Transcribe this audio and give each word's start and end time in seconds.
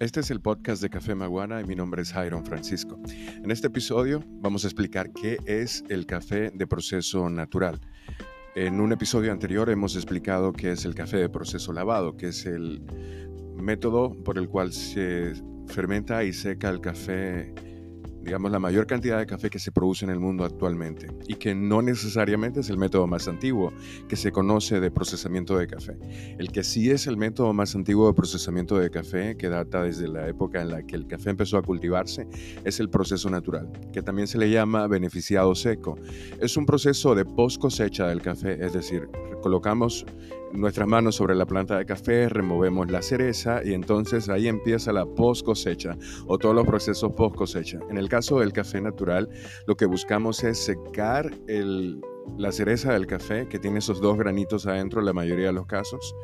Este 0.00 0.20
es 0.20 0.30
el 0.30 0.40
podcast 0.40 0.80
de 0.80 0.88
Café 0.88 1.14
Maguana 1.14 1.60
y 1.60 1.64
mi 1.64 1.76
nombre 1.76 2.00
es 2.00 2.14
Jairon 2.14 2.42
Francisco. 2.42 2.98
En 3.44 3.50
este 3.50 3.66
episodio 3.66 4.24
vamos 4.40 4.64
a 4.64 4.68
explicar 4.68 5.12
qué 5.12 5.36
es 5.44 5.84
el 5.90 6.06
café 6.06 6.50
de 6.54 6.66
proceso 6.66 7.28
natural. 7.28 7.78
En 8.54 8.80
un 8.80 8.92
episodio 8.92 9.30
anterior 9.30 9.68
hemos 9.68 9.96
explicado 9.96 10.54
qué 10.54 10.72
es 10.72 10.86
el 10.86 10.94
café 10.94 11.18
de 11.18 11.28
proceso 11.28 11.74
lavado, 11.74 12.16
que 12.16 12.28
es 12.28 12.46
el 12.46 12.82
método 13.56 14.14
por 14.24 14.38
el 14.38 14.48
cual 14.48 14.72
se 14.72 15.34
fermenta 15.66 16.24
y 16.24 16.32
seca 16.32 16.70
el 16.70 16.80
café 16.80 17.52
digamos, 18.22 18.50
la 18.50 18.58
mayor 18.58 18.86
cantidad 18.86 19.18
de 19.18 19.26
café 19.26 19.50
que 19.50 19.58
se 19.58 19.72
produce 19.72 20.04
en 20.04 20.10
el 20.10 20.20
mundo 20.20 20.44
actualmente 20.44 21.08
y 21.26 21.34
que 21.34 21.54
no 21.54 21.82
necesariamente 21.82 22.60
es 22.60 22.70
el 22.70 22.78
método 22.78 23.06
más 23.06 23.28
antiguo 23.28 23.72
que 24.08 24.16
se 24.16 24.32
conoce 24.32 24.80
de 24.80 24.90
procesamiento 24.90 25.56
de 25.56 25.66
café. 25.66 25.96
El 26.38 26.52
que 26.52 26.62
sí 26.62 26.90
es 26.90 27.06
el 27.06 27.16
método 27.16 27.52
más 27.52 27.74
antiguo 27.74 28.08
de 28.08 28.14
procesamiento 28.14 28.78
de 28.78 28.90
café, 28.90 29.36
que 29.36 29.48
data 29.48 29.82
desde 29.82 30.08
la 30.08 30.28
época 30.28 30.60
en 30.60 30.70
la 30.70 30.82
que 30.82 30.96
el 30.96 31.06
café 31.06 31.30
empezó 31.30 31.56
a 31.56 31.62
cultivarse, 31.62 32.26
es 32.64 32.80
el 32.80 32.90
proceso 32.90 33.30
natural, 33.30 33.70
que 33.92 34.02
también 34.02 34.26
se 34.26 34.38
le 34.38 34.50
llama 34.50 34.86
beneficiado 34.86 35.54
seco. 35.54 35.98
Es 36.40 36.56
un 36.56 36.66
proceso 36.66 37.14
de 37.14 37.24
post 37.24 37.60
cosecha 37.60 38.08
del 38.08 38.22
café, 38.22 38.64
es 38.64 38.72
decir, 38.72 39.08
colocamos 39.42 40.04
nuestras 40.52 40.88
manos 40.88 41.16
sobre 41.16 41.34
la 41.34 41.46
planta 41.46 41.78
de 41.78 41.86
café, 41.86 42.28
removemos 42.28 42.90
la 42.90 43.02
cereza 43.02 43.60
y 43.64 43.72
entonces 43.72 44.28
ahí 44.28 44.48
empieza 44.48 44.92
la 44.92 45.06
post 45.06 45.44
cosecha 45.44 45.96
o 46.26 46.38
todos 46.38 46.54
los 46.54 46.66
procesos 46.66 47.12
post 47.12 47.36
cosecha. 47.36 47.78
En 47.88 47.98
el 47.98 48.08
caso 48.08 48.40
del 48.40 48.52
café 48.52 48.80
natural, 48.80 49.28
lo 49.66 49.76
que 49.76 49.86
buscamos 49.86 50.42
es 50.44 50.58
secar 50.58 51.30
la 52.36 52.52
cereza 52.52 52.92
del 52.92 53.06
café, 53.06 53.48
que 53.48 53.58
tiene 53.58 53.78
esos 53.78 54.00
dos 54.00 54.18
granitos 54.18 54.66
adentro 54.66 55.00
en 55.00 55.06
la 55.06 55.12
mayoría 55.12 55.46
de 55.46 55.52
los 55.52 55.66
casos, 55.66 56.14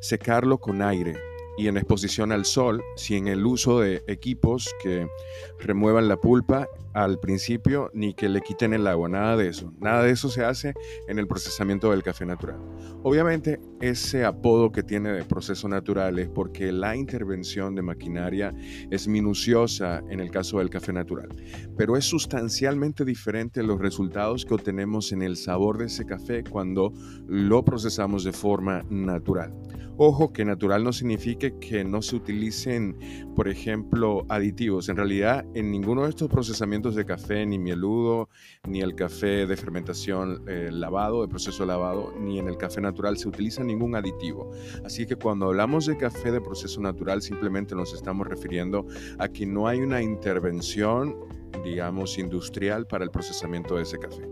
secarlo 0.00 0.58
con 0.58 0.82
aire 0.82 1.35
y 1.56 1.68
en 1.68 1.76
exposición 1.76 2.32
al 2.32 2.44
sol, 2.44 2.82
sin 2.96 3.28
el 3.28 3.44
uso 3.46 3.80
de 3.80 4.02
equipos 4.06 4.68
que 4.82 5.06
remuevan 5.58 6.08
la 6.08 6.16
pulpa 6.16 6.68
al 6.96 7.20
principio 7.20 7.90
ni 7.92 8.14
que 8.14 8.28
le 8.28 8.40
quiten 8.40 8.72
el 8.72 8.86
agua, 8.86 9.08
nada 9.08 9.36
de 9.36 9.48
eso. 9.48 9.70
Nada 9.78 10.02
de 10.02 10.12
eso 10.12 10.30
se 10.30 10.44
hace 10.44 10.72
en 11.08 11.18
el 11.18 11.26
procesamiento 11.26 11.90
del 11.90 12.02
café 12.02 12.24
natural. 12.24 12.58
Obviamente 13.02 13.60
ese 13.82 14.24
apodo 14.24 14.72
que 14.72 14.82
tiene 14.82 15.12
de 15.12 15.24
proceso 15.24 15.68
natural 15.68 16.18
es 16.18 16.28
porque 16.28 16.72
la 16.72 16.96
intervención 16.96 17.74
de 17.74 17.82
maquinaria 17.82 18.54
es 18.90 19.08
minuciosa 19.08 20.02
en 20.08 20.20
el 20.20 20.30
caso 20.30 20.58
del 20.58 20.70
café 20.70 20.94
natural, 20.94 21.28
pero 21.76 21.98
es 21.98 22.06
sustancialmente 22.06 23.04
diferente 23.04 23.62
los 23.62 23.78
resultados 23.78 24.46
que 24.46 24.54
obtenemos 24.54 25.12
en 25.12 25.20
el 25.20 25.36
sabor 25.36 25.76
de 25.76 25.86
ese 25.86 26.06
café 26.06 26.44
cuando 26.44 26.94
lo 27.26 27.62
procesamos 27.62 28.24
de 28.24 28.32
forma 28.32 28.82
natural. 28.88 29.52
Ojo 29.98 30.32
que 30.32 30.44
natural 30.44 30.84
no 30.84 30.92
significa 30.92 31.45
que 31.54 31.84
no 31.84 32.02
se 32.02 32.16
utilicen, 32.16 32.96
por 33.34 33.48
ejemplo, 33.48 34.24
aditivos. 34.28 34.88
En 34.88 34.96
realidad, 34.96 35.44
en 35.54 35.70
ninguno 35.70 36.04
de 36.04 36.10
estos 36.10 36.28
procesamientos 36.28 36.94
de 36.94 37.04
café, 37.04 37.46
ni 37.46 37.58
mieludo, 37.58 38.28
ni 38.68 38.80
el 38.80 38.94
café 38.94 39.46
de 39.46 39.56
fermentación 39.56 40.44
eh, 40.48 40.70
lavado, 40.72 41.22
de 41.22 41.28
proceso 41.28 41.64
lavado, 41.64 42.12
ni 42.18 42.38
en 42.38 42.48
el 42.48 42.56
café 42.56 42.80
natural 42.80 43.16
se 43.16 43.28
utiliza 43.28 43.62
ningún 43.64 43.94
aditivo. 43.94 44.50
Así 44.84 45.06
que 45.06 45.16
cuando 45.16 45.46
hablamos 45.46 45.86
de 45.86 45.96
café 45.96 46.32
de 46.32 46.40
proceso 46.40 46.80
natural, 46.80 47.22
simplemente 47.22 47.74
nos 47.74 47.94
estamos 47.94 48.26
refiriendo 48.26 48.86
a 49.18 49.28
que 49.28 49.46
no 49.46 49.68
hay 49.68 49.80
una 49.80 50.02
intervención, 50.02 51.16
digamos, 51.64 52.18
industrial 52.18 52.86
para 52.86 53.04
el 53.04 53.10
procesamiento 53.10 53.76
de 53.76 53.82
ese 53.82 53.98
café. 53.98 54.28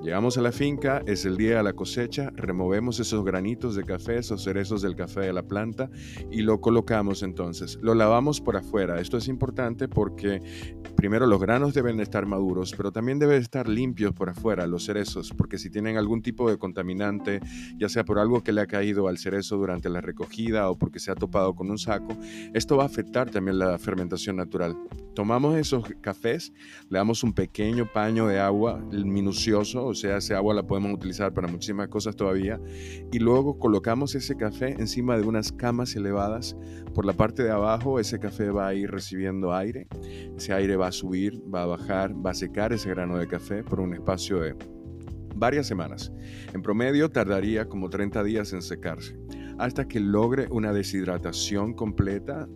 Llegamos 0.00 0.38
a 0.38 0.42
la 0.42 0.52
finca, 0.52 1.02
es 1.06 1.24
el 1.24 1.36
día 1.36 1.56
de 1.56 1.62
la 1.64 1.72
cosecha, 1.72 2.30
removemos 2.36 3.00
esos 3.00 3.24
granitos 3.24 3.74
de 3.74 3.82
café, 3.82 4.18
esos 4.18 4.44
cerezos 4.44 4.80
del 4.80 4.94
café 4.94 5.22
de 5.22 5.32
la 5.32 5.42
planta 5.42 5.90
y 6.30 6.42
lo 6.42 6.60
colocamos 6.60 7.24
entonces. 7.24 7.80
Lo 7.82 7.96
lavamos 7.96 8.40
por 8.40 8.56
afuera. 8.56 9.00
Esto 9.00 9.16
es 9.16 9.26
importante 9.26 9.88
porque 9.88 10.40
primero 10.94 11.26
los 11.26 11.40
granos 11.40 11.74
deben 11.74 11.98
estar 11.98 12.26
maduros, 12.26 12.74
pero 12.76 12.92
también 12.92 13.18
deben 13.18 13.42
estar 13.42 13.68
limpios 13.68 14.12
por 14.12 14.30
afuera, 14.30 14.68
los 14.68 14.84
cerezos, 14.84 15.32
porque 15.36 15.58
si 15.58 15.68
tienen 15.68 15.96
algún 15.96 16.22
tipo 16.22 16.48
de 16.48 16.58
contaminante, 16.58 17.40
ya 17.76 17.88
sea 17.88 18.04
por 18.04 18.20
algo 18.20 18.44
que 18.44 18.52
le 18.52 18.60
ha 18.60 18.66
caído 18.66 19.08
al 19.08 19.18
cerezo 19.18 19.56
durante 19.56 19.88
la 19.88 20.00
recogida 20.00 20.70
o 20.70 20.78
porque 20.78 21.00
se 21.00 21.10
ha 21.10 21.16
topado 21.16 21.56
con 21.56 21.70
un 21.70 21.78
saco, 21.78 22.16
esto 22.54 22.76
va 22.76 22.84
a 22.84 22.86
afectar 22.86 23.30
también 23.30 23.58
la 23.58 23.76
fermentación 23.78 24.36
natural. 24.36 24.76
Tomamos 25.16 25.56
esos 25.56 25.84
cafés, 26.00 26.52
le 26.88 26.98
damos 26.98 27.24
un 27.24 27.32
pequeño 27.32 27.92
paño 27.92 28.28
de 28.28 28.38
agua 28.38 28.78
minucioso, 28.92 29.87
o 29.88 29.94
sea, 29.94 30.18
ese 30.18 30.34
agua 30.34 30.54
la 30.54 30.66
podemos 30.66 30.92
utilizar 30.92 31.32
para 31.34 31.48
muchísimas 31.48 31.88
cosas 31.88 32.16
todavía, 32.16 32.60
y 33.12 33.18
luego 33.18 33.58
colocamos 33.58 34.14
ese 34.14 34.36
café 34.36 34.76
encima 34.78 35.16
de 35.16 35.26
unas 35.26 35.52
camas 35.52 35.94
elevadas. 35.96 36.56
Por 36.94 37.04
la 37.04 37.12
parte 37.12 37.42
de 37.42 37.50
abajo, 37.50 37.98
ese 37.98 38.18
café 38.18 38.50
va 38.50 38.68
a 38.68 38.74
ir 38.74 38.90
recibiendo 38.90 39.54
aire, 39.54 39.88
ese 40.36 40.52
aire 40.52 40.76
va 40.76 40.88
a 40.88 40.92
subir, 40.92 41.42
va 41.52 41.62
a 41.62 41.66
bajar, 41.66 42.14
va 42.14 42.30
a 42.30 42.34
secar 42.34 42.72
ese 42.72 42.90
grano 42.90 43.18
de 43.18 43.26
café 43.26 43.62
por 43.62 43.80
un 43.80 43.94
espacio 43.94 44.40
de 44.40 44.54
varias 45.34 45.66
semanas. 45.66 46.12
En 46.52 46.62
promedio 46.62 47.10
tardaría 47.10 47.68
como 47.68 47.90
30 47.90 48.22
días 48.24 48.52
en 48.52 48.62
secarse 48.62 49.17
hasta 49.58 49.86
que 49.86 50.00
logre 50.00 50.48
una 50.50 50.72
deshidratación 50.72 51.74
completa. 51.74 52.48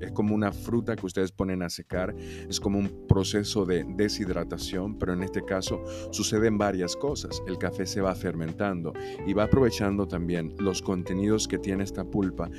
Es 0.00 0.12
como 0.12 0.34
una 0.34 0.52
fruta 0.52 0.96
que 0.96 1.06
ustedes 1.06 1.32
ponen 1.32 1.62
a 1.62 1.70
secar, 1.70 2.14
es 2.48 2.60
como 2.60 2.78
un 2.78 3.06
proceso 3.06 3.64
de 3.64 3.84
deshidratación, 3.96 4.98
pero 4.98 5.12
en 5.12 5.22
este 5.22 5.44
caso 5.44 5.82
suceden 6.10 6.58
varias 6.58 6.96
cosas. 6.96 7.42
El 7.46 7.58
café 7.58 7.86
se 7.86 8.00
va 8.00 8.14
fermentando 8.14 8.92
y 9.26 9.32
va 9.32 9.44
aprovechando 9.44 10.06
también 10.06 10.54
los 10.58 10.82
contenidos 10.82 11.48
que 11.48 11.58
tiene 11.58 11.84
esta 11.84 12.04
pulpa 12.04 12.50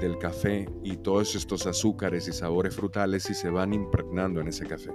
del 0.00 0.18
café 0.18 0.68
y 0.82 0.96
todos 0.96 1.34
estos 1.34 1.66
azúcares 1.66 2.28
y 2.28 2.32
sabores 2.32 2.74
frutales 2.74 3.28
y 3.30 3.34
se 3.34 3.50
van 3.50 3.72
impregnando 3.72 4.40
en 4.40 4.48
ese 4.48 4.66
café. 4.66 4.90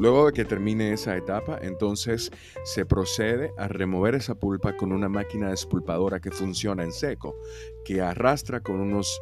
Luego 0.00 0.24
de 0.24 0.32
que 0.32 0.46
termine 0.46 0.94
esa 0.94 1.14
etapa, 1.14 1.58
entonces 1.60 2.30
se 2.64 2.86
procede 2.86 3.52
a 3.58 3.68
remover 3.68 4.14
esa 4.14 4.34
pulpa 4.34 4.74
con 4.74 4.92
una 4.92 5.10
máquina 5.10 5.50
despulpadora 5.50 6.20
que 6.20 6.30
funciona 6.30 6.84
en 6.84 6.90
seco, 6.90 7.36
que 7.84 8.00
arrastra 8.00 8.60
con 8.60 8.80
unos 8.80 9.20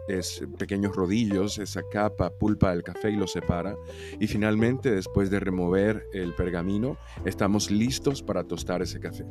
pequeños 0.56 0.94
rodillos 0.94 1.58
esa 1.58 1.82
capa 1.90 2.30
pulpa 2.30 2.70
del 2.70 2.84
café 2.84 3.10
y 3.10 3.16
lo 3.16 3.26
separa. 3.26 3.76
Y 4.20 4.28
finalmente, 4.28 4.92
después 4.92 5.30
de 5.30 5.40
remover 5.40 6.06
el 6.12 6.32
pergamino, 6.34 6.96
estamos 7.24 7.72
listos 7.72 8.22
para 8.22 8.44
tostar 8.44 8.80
ese 8.80 9.00
café. 9.00 9.24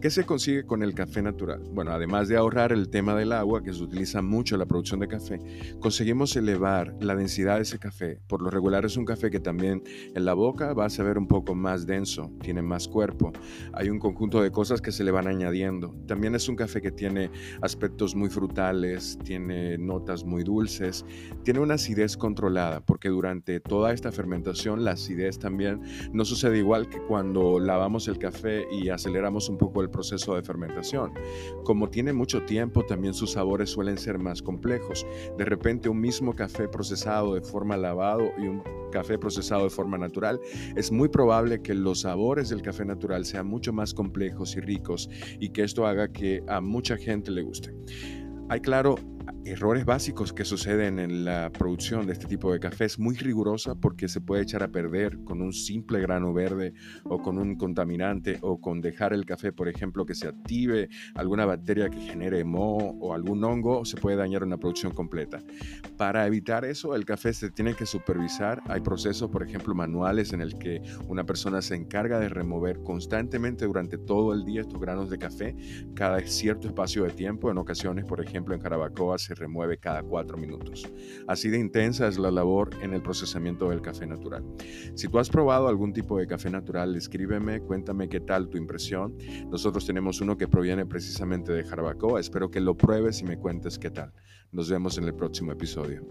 ¿Qué 0.00 0.08
se 0.08 0.24
consigue 0.24 0.64
con 0.64 0.84
el 0.84 0.94
café 0.94 1.20
natural? 1.20 1.62
Bueno, 1.72 1.90
además 1.90 2.28
de 2.28 2.36
ahorrar 2.36 2.70
el 2.70 2.90
tema 2.90 3.16
del 3.16 3.32
agua, 3.32 3.64
que 3.64 3.72
se 3.72 3.82
utiliza 3.82 4.22
mucho 4.22 4.54
en 4.54 4.60
la 4.60 4.66
producción 4.66 5.00
de 5.00 5.08
café, 5.08 5.40
conseguimos 5.80 6.36
elevar 6.36 6.94
la 7.00 7.16
densidad 7.16 7.56
de 7.56 7.62
ese 7.62 7.80
café. 7.80 8.20
Por 8.28 8.40
lo 8.40 8.50
regular 8.50 8.84
es 8.84 8.96
un 8.96 9.04
café 9.04 9.32
que 9.32 9.40
también 9.40 9.82
en 10.14 10.24
la 10.24 10.34
boca 10.34 10.74
va 10.74 10.84
a 10.84 10.91
a 11.00 11.04
ver 11.04 11.18
un 11.18 11.26
poco 11.26 11.54
más 11.54 11.86
denso, 11.86 12.30
tiene 12.40 12.62
más 12.62 12.88
cuerpo. 12.88 13.32
Hay 13.72 13.88
un 13.88 13.98
conjunto 13.98 14.42
de 14.42 14.50
cosas 14.50 14.80
que 14.80 14.92
se 14.92 15.04
le 15.04 15.10
van 15.10 15.26
añadiendo. 15.26 15.94
También 16.06 16.34
es 16.34 16.48
un 16.48 16.56
café 16.56 16.80
que 16.80 16.90
tiene 16.90 17.30
aspectos 17.60 18.14
muy 18.14 18.28
frutales, 18.28 19.18
tiene 19.24 19.78
notas 19.78 20.24
muy 20.24 20.44
dulces, 20.44 21.04
tiene 21.44 21.60
una 21.60 21.74
acidez 21.74 22.16
controlada, 22.16 22.80
porque 22.84 23.08
durante 23.08 23.60
toda 23.60 23.92
esta 23.92 24.12
fermentación 24.12 24.84
la 24.84 24.92
acidez 24.92 25.38
también 25.38 25.80
no 26.12 26.24
sucede 26.24 26.58
igual 26.58 26.88
que 26.88 27.00
cuando 27.00 27.58
lavamos 27.58 28.08
el 28.08 28.18
café 28.18 28.66
y 28.70 28.88
aceleramos 28.88 29.48
un 29.48 29.58
poco 29.58 29.82
el 29.82 29.90
proceso 29.90 30.34
de 30.34 30.42
fermentación. 30.42 31.12
Como 31.64 31.88
tiene 31.88 32.12
mucho 32.12 32.42
tiempo, 32.42 32.84
también 32.84 33.14
sus 33.14 33.32
sabores 33.32 33.70
suelen 33.70 33.98
ser 33.98 34.18
más 34.18 34.42
complejos. 34.42 35.06
De 35.38 35.44
repente 35.44 35.88
un 35.88 36.00
mismo 36.00 36.34
café 36.34 36.68
procesado 36.68 37.34
de 37.34 37.40
forma 37.40 37.76
lavado 37.76 38.32
y 38.38 38.46
un 38.46 38.62
café 38.92 39.18
procesado 39.18 39.64
de 39.64 39.70
forma 39.70 39.98
natural 39.98 40.40
es 40.76 40.90
muy 40.90 41.08
probable 41.08 41.62
que 41.62 41.74
los 41.74 42.00
sabores 42.00 42.48
del 42.48 42.62
café 42.62 42.84
natural 42.84 43.24
sean 43.24 43.46
mucho 43.46 43.72
más 43.72 43.94
complejos 43.94 44.56
y 44.56 44.60
ricos 44.60 45.08
y 45.40 45.50
que 45.50 45.62
esto 45.62 45.86
haga 45.86 46.12
que 46.12 46.42
a 46.48 46.60
mucha 46.60 46.96
gente 46.96 47.30
le 47.30 47.42
guste. 47.42 47.74
Hay 48.48 48.60
claro 48.60 48.96
errores 49.44 49.84
básicos 49.84 50.32
que 50.32 50.44
suceden 50.44 50.98
en 50.98 51.24
la 51.24 51.50
producción 51.50 52.06
de 52.06 52.12
este 52.12 52.26
tipo 52.26 52.52
de 52.52 52.60
café 52.60 52.84
es 52.84 52.98
muy 52.98 53.16
rigurosa 53.16 53.74
porque 53.74 54.08
se 54.08 54.20
puede 54.20 54.42
echar 54.42 54.62
a 54.62 54.68
perder 54.68 55.18
con 55.24 55.42
un 55.42 55.52
simple 55.52 56.00
grano 56.00 56.32
verde 56.32 56.74
o 57.04 57.20
con 57.20 57.38
un 57.38 57.56
contaminante 57.56 58.38
o 58.42 58.60
con 58.60 58.80
dejar 58.80 59.12
el 59.12 59.24
café, 59.26 59.52
por 59.52 59.68
ejemplo, 59.68 60.06
que 60.06 60.14
se 60.14 60.28
active 60.28 60.88
alguna 61.14 61.44
bacteria 61.44 61.90
que 61.90 62.00
genere 62.00 62.44
moho 62.44 62.96
o 63.00 63.14
algún 63.14 63.42
hongo, 63.42 63.84
se 63.84 63.96
puede 63.96 64.16
dañar 64.16 64.44
una 64.44 64.58
producción 64.58 64.92
completa. 64.92 65.42
Para 65.96 66.26
evitar 66.26 66.64
eso, 66.64 66.94
el 66.94 67.04
café 67.04 67.32
se 67.32 67.50
tiene 67.50 67.74
que 67.74 67.86
supervisar. 67.86 68.62
Hay 68.66 68.80
procesos, 68.80 69.30
por 69.30 69.42
ejemplo, 69.42 69.74
manuales 69.74 70.32
en 70.32 70.40
el 70.40 70.56
que 70.56 70.82
una 71.08 71.24
persona 71.24 71.62
se 71.62 71.74
encarga 71.74 72.20
de 72.20 72.28
remover 72.28 72.80
constantemente 72.82 73.66
durante 73.66 73.98
todo 73.98 74.32
el 74.32 74.44
día 74.44 74.60
estos 74.60 74.80
granos 74.80 75.10
de 75.10 75.18
café 75.18 75.56
cada 75.94 76.20
cierto 76.20 76.68
espacio 76.68 77.04
de 77.04 77.10
tiempo. 77.10 77.50
En 77.50 77.58
ocasiones, 77.58 78.04
por 78.04 78.20
ejemplo, 78.20 78.54
en 78.54 78.60
Carabacoa 78.60 79.18
se 79.18 79.31
remueve 79.34 79.78
cada 79.78 80.02
cuatro 80.02 80.36
minutos. 80.36 80.88
Así 81.26 81.48
de 81.48 81.58
intensa 81.58 82.08
es 82.08 82.18
la 82.18 82.30
labor 82.30 82.70
en 82.82 82.94
el 82.94 83.02
procesamiento 83.02 83.70
del 83.70 83.82
café 83.82 84.06
natural. 84.06 84.44
Si 84.94 85.08
tú 85.08 85.18
has 85.18 85.28
probado 85.28 85.68
algún 85.68 85.92
tipo 85.92 86.18
de 86.18 86.26
café 86.26 86.50
natural, 86.50 86.96
escríbeme, 86.96 87.60
cuéntame 87.60 88.08
qué 88.08 88.20
tal 88.20 88.48
tu 88.48 88.58
impresión. 88.58 89.16
Nosotros 89.50 89.86
tenemos 89.86 90.20
uno 90.20 90.36
que 90.36 90.48
proviene 90.48 90.86
precisamente 90.86 91.52
de 91.52 91.64
Jarabacoa. 91.64 92.20
Espero 92.20 92.50
que 92.50 92.60
lo 92.60 92.76
pruebes 92.76 93.20
y 93.20 93.24
me 93.24 93.38
cuentes 93.38 93.78
qué 93.78 93.90
tal. 93.90 94.12
Nos 94.52 94.70
vemos 94.70 94.98
en 94.98 95.04
el 95.04 95.14
próximo 95.14 95.52
episodio. 95.52 96.06